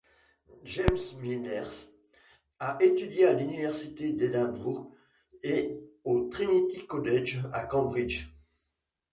[0.63, 1.91] James Mirrlees
[2.59, 4.89] a étudié à l'université d'Édimbourg
[5.43, 8.29] et au Trinity College à Cambridge.